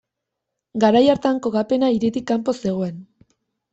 Garai 0.83 1.03
hartan 1.15 1.41
kokapena 1.47 1.91
hiritik 1.97 2.27
kanpo 2.33 2.59
zegoen. 2.63 2.99